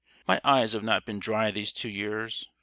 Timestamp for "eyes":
0.43-0.73